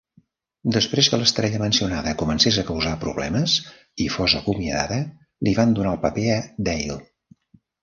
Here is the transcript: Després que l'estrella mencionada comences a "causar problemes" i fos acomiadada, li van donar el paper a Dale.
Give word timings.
Després 0.77 1.09
que 1.13 1.19
l'estrella 1.23 1.59
mencionada 1.63 2.13
comences 2.21 2.57
a 2.61 2.63
"causar 2.71 2.95
problemes" 3.05 3.59
i 4.07 4.09
fos 4.15 4.37
acomiadada, 4.41 4.99
li 5.49 5.57
van 5.63 5.79
donar 5.83 5.95
el 5.99 6.03
paper 6.09 6.27
a 6.41 6.41
Dale. 6.73 7.01